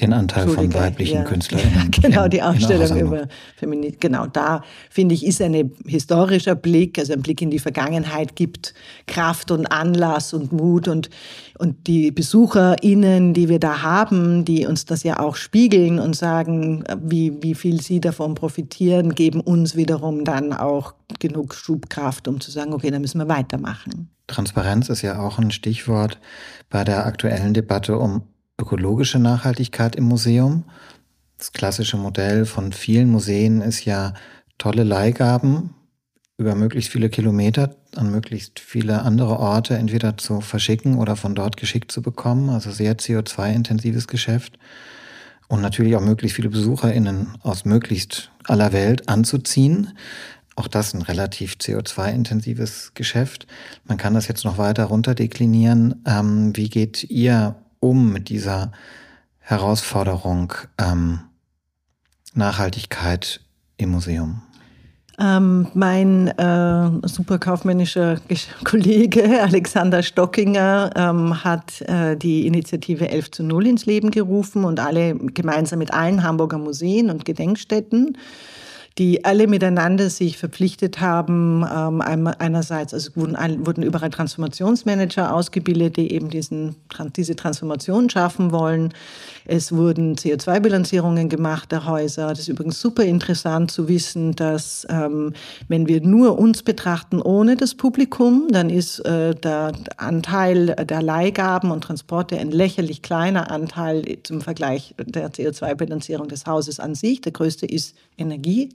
[0.00, 1.24] den Anteil von weiblichen ja.
[1.24, 1.90] KünstlerInnen.
[1.92, 4.00] Ja, genau, die Ausstellung über Feminismus.
[4.00, 8.74] Genau, da finde ich, ist ein historischer Blick, also ein Blick in die Vergangenheit, gibt
[9.06, 11.10] Kraft und Anlass und Mut und,
[11.58, 16.84] und die BesucherInnen, die wir da haben, die uns das ja auch spiegeln und sagen,
[17.00, 22.50] wie, wie viel sie davon profitieren, geben uns wiederum dann auch genug Schubkraft, um zu
[22.50, 24.08] sagen, okay, dann müssen wir weitermachen.
[24.26, 26.18] Transparenz ist ja auch ein Stichwort
[26.70, 28.22] bei der aktuellen Debatte um
[28.60, 30.64] ökologische Nachhaltigkeit im Museum.
[31.38, 34.14] Das klassische Modell von vielen Museen ist ja
[34.58, 35.70] tolle Leihgaben
[36.36, 41.56] über möglichst viele Kilometer an möglichst viele andere Orte entweder zu verschicken oder von dort
[41.56, 42.50] geschickt zu bekommen.
[42.50, 44.58] Also sehr CO2-intensives Geschäft.
[45.46, 49.96] Und natürlich auch möglichst viele BesucherInnen aus möglichst aller Welt anzuziehen.
[50.56, 53.46] Auch das ein relativ CO2-intensives Geschäft.
[53.84, 56.02] Man kann das jetzt noch weiter runterdeklinieren.
[56.06, 58.72] Ähm, wie geht ihr um mit dieser
[59.38, 61.20] Herausforderung ähm,
[62.34, 63.40] Nachhaltigkeit
[63.76, 64.40] im Museum?
[65.20, 68.18] Ähm, mein äh, superkaufmännischer
[68.64, 74.80] Kollege Alexander Stockinger ähm, hat äh, die Initiative 11 zu 0 ins Leben gerufen und
[74.80, 78.18] alle gemeinsam mit allen Hamburger Museen und Gedenkstätten
[78.98, 81.64] die alle miteinander sich verpflichtet haben.
[81.68, 86.76] Ähm, einerseits also wurden, wurden überall Transformationsmanager ausgebildet, die eben diesen,
[87.16, 88.92] diese Transformation schaffen wollen.
[89.46, 92.28] Es wurden CO2-Bilanzierungen gemacht der Häuser.
[92.28, 95.34] Das ist übrigens super interessant zu wissen, dass ähm,
[95.68, 101.70] wenn wir nur uns betrachten ohne das Publikum, dann ist äh, der Anteil der Leihgaben
[101.70, 107.20] und Transporte ein lächerlich kleiner Anteil zum Vergleich der CO2-Bilanzierung des Hauses an sich.
[107.20, 108.70] Der größte ist Energie.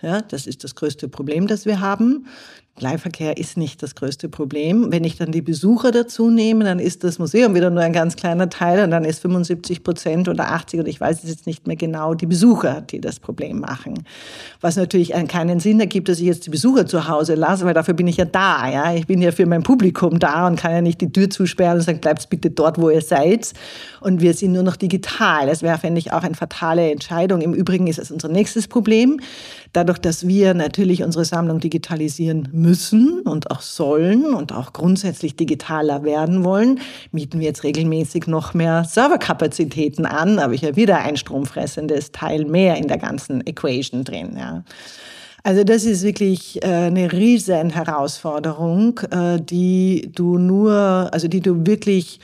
[0.00, 2.26] Ja, das ist das größte Problem, das wir haben.
[2.80, 4.90] Leihverkehr ist nicht das größte Problem.
[4.90, 8.16] Wenn ich dann die Besucher dazu nehme, dann ist das Museum wieder nur ein ganz
[8.16, 11.66] kleiner Teil und dann ist 75 Prozent oder 80 und ich weiß es jetzt nicht
[11.66, 14.04] mehr genau, die Besucher, die das Problem machen.
[14.62, 17.92] Was natürlich keinen Sinn ergibt, dass ich jetzt die Besucher zu Hause lasse, weil dafür
[17.92, 18.68] bin ich ja da.
[18.68, 18.94] Ja?
[18.94, 21.82] Ich bin ja für mein Publikum da und kann ja nicht die Tür zusperren und
[21.82, 23.52] sagen, bleibt bitte dort, wo ihr seid.
[24.00, 25.46] Und wir sind nur noch digital.
[25.46, 27.42] Das wäre, fände ich, auch eine fatale Entscheidung.
[27.42, 29.20] Im Übrigen ist es unser nächstes Problem.
[29.74, 36.04] Dadurch, dass wir natürlich unsere Sammlung digitalisieren müssen und auch sollen und auch grundsätzlich digitaler
[36.04, 40.40] werden wollen, mieten wir jetzt regelmäßig noch mehr Serverkapazitäten an.
[40.40, 44.36] Habe ich ja wieder ein stromfressendes Teil mehr in der ganzen Equation drin.
[44.38, 44.64] Ja.
[45.44, 51.66] Also das ist wirklich äh, eine riesen Herausforderung, äh, die du nur, also die du
[51.66, 52.20] wirklich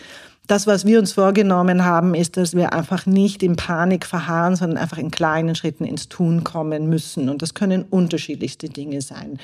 [0.48, 4.78] das, was wir uns vorgenommen haben, ist, dass wir einfach nicht in Panik verharren, sondern
[4.78, 7.28] einfach in kleinen Schritten ins Tun kommen müssen.
[7.28, 9.38] Und das können unterschiedlichste Dinge sein.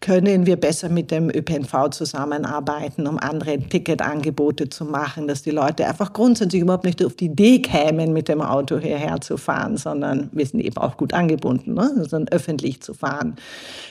[0.00, 5.88] Können wir besser mit dem ÖPNV zusammenarbeiten, um andere Ticketangebote zu machen, dass die Leute
[5.88, 10.30] einfach grundsätzlich überhaupt nicht auf die Idee kämen, mit dem Auto hierher zu fahren, sondern
[10.32, 11.90] wir sind eben auch gut angebunden, ne?
[12.08, 13.34] sondern öffentlich zu fahren.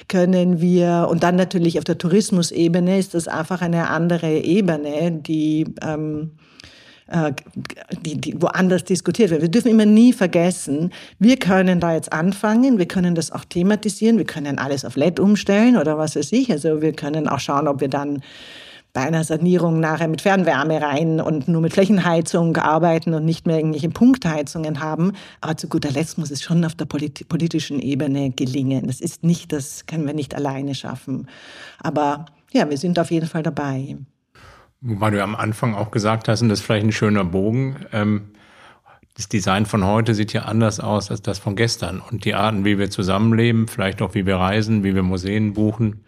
[0.08, 5.65] Können wir, und dann natürlich auf der Tourismusebene ist das einfach eine andere Ebene, die,
[5.82, 6.52] ähm, äh,
[8.05, 9.41] die, die woanders diskutiert wird.
[9.41, 14.17] Wir dürfen immer nie vergessen, wir können da jetzt anfangen, wir können das auch thematisieren,
[14.17, 16.51] wir können alles auf LED umstellen oder was weiß ich.
[16.51, 18.21] Also wir können auch schauen, ob wir dann
[18.93, 23.57] bei einer Sanierung nachher mit Fernwärme rein und nur mit Flächenheizung arbeiten und nicht mehr
[23.57, 25.13] irgendwelche Punktheizungen haben.
[25.41, 28.85] Aber zu guter Letzt muss es schon auf der politischen Ebene gelingen.
[28.85, 31.27] Das ist nicht, das können wir nicht alleine schaffen.
[31.79, 33.97] Aber ja, wir sind auf jeden Fall dabei.
[34.85, 38.23] Wobei du am Anfang auch gesagt hast, und das ist vielleicht ein schöner Bogen, ähm,
[39.15, 42.01] das Design von heute sieht ja anders aus als das von gestern.
[42.01, 46.01] Und die Arten, wie wir zusammenleben, vielleicht auch wie wir reisen, wie wir Museen buchen,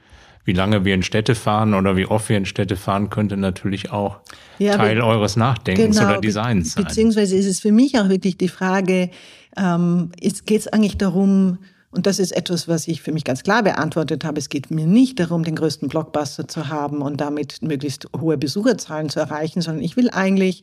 [0.43, 3.91] wie lange wir in Städte fahren oder wie oft wir in Städte fahren, könnte natürlich
[3.91, 4.17] auch
[4.59, 6.83] ja, Teil eures Nachdenkens genau, oder Designs sein.
[6.83, 9.09] Beziehungsweise ist es für mich auch wirklich die Frage,
[9.55, 11.59] ähm, geht es eigentlich darum,
[11.95, 14.37] Und das ist etwas, was ich für mich ganz klar beantwortet habe.
[14.37, 19.07] Es geht mir nicht darum, den größten Blockbuster zu haben und damit möglichst hohe Besucherzahlen
[19.07, 20.61] zu erreichen, sondern ich will eigentlich,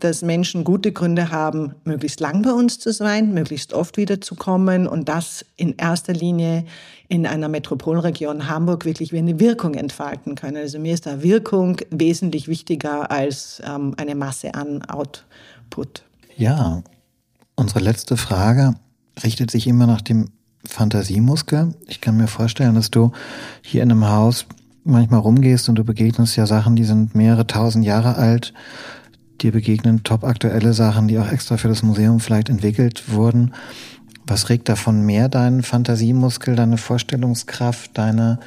[0.00, 5.08] dass Menschen gute Gründe haben, möglichst lang bei uns zu sein, möglichst oft wiederzukommen und
[5.08, 6.64] das in erster Linie
[7.06, 10.56] in einer Metropolregion Hamburg wirklich wie eine Wirkung entfalten können.
[10.56, 16.02] Also mir ist da Wirkung wesentlich wichtiger als ähm, eine Masse an Output.
[16.36, 16.82] Ja,
[17.54, 18.74] unsere letzte Frage
[19.22, 20.30] richtet sich immer nach dem
[20.68, 21.74] Fantasiemuskel.
[21.86, 23.12] Ich kann mir vorstellen, dass du
[23.62, 24.46] hier in einem Haus
[24.84, 28.52] manchmal rumgehst und du begegnest ja Sachen, die sind mehrere tausend Jahre alt.
[29.40, 33.52] Dir begegnen top aktuelle Sachen, die auch extra für das Museum vielleicht entwickelt wurden.
[34.26, 38.38] Was regt davon mehr deinen Fantasiemuskel, deine Vorstellungskraft, deine,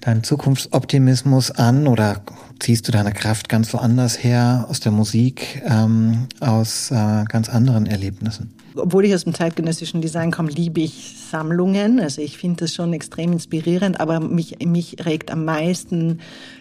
[0.00, 2.22] deinen Zukunftsoptimismus an oder
[2.64, 7.84] ziehst du deine Kraft ganz woanders her, aus der Musik, ähm, aus äh, ganz anderen
[7.84, 8.54] Erlebnissen?
[8.76, 12.00] obwohl ich aus dem zeitgenössischen Design komme, liebe ich Sammlungen.
[12.00, 16.20] Also ich finde das schon extrem inspirierend, aber mich, mich regt am meisten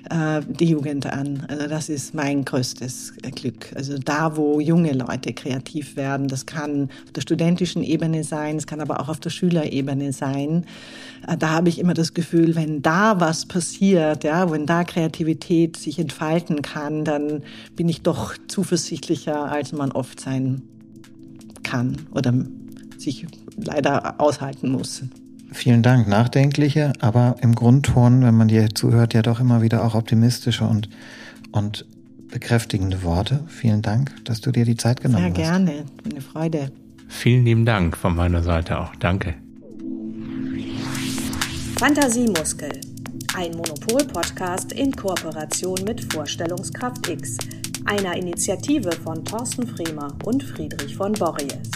[0.10, 1.46] äh, die Jugend an.
[1.48, 3.72] Also das ist mein größtes Glück.
[3.76, 8.68] Also da, wo junge Leute kreativ werden, das kann auf der studentischen Ebene sein, es
[8.68, 10.66] kann aber auch auf der Schülerebene sein.
[11.28, 15.78] Äh, da habe ich immer das Gefühl, wenn da was passiert, ja, wenn da Kreativität
[15.78, 17.44] sich entfalten kann, dann
[17.76, 20.62] bin ich doch zuversichtlicher, als man oft sein
[21.64, 22.34] kann oder
[22.98, 23.26] sich
[23.58, 25.04] leider aushalten muss.
[25.52, 26.08] Vielen Dank.
[26.08, 30.90] Nachdenkliche, aber im Grundton, wenn man dir zuhört, ja doch immer wieder auch optimistische und,
[31.52, 31.86] und
[32.32, 33.44] bekräftigende Worte.
[33.48, 35.36] Vielen Dank, dass du dir die Zeit genommen hast.
[35.36, 35.86] Sehr gerne.
[36.04, 36.72] Eine Freude.
[37.08, 38.96] Vielen lieben Dank von meiner Seite auch.
[38.96, 39.36] Danke.
[41.78, 42.93] Fantasiemuskel.
[43.36, 47.40] Ein Monopol-Podcast in Kooperation mit Vorstellungskraft X,
[47.86, 51.72] einer Initiative von Thorsten Fremer und Friedrich von Borries.